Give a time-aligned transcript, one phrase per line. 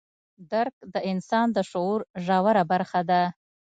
[0.51, 3.23] درک د انسان د شعور ژوره برخه ده.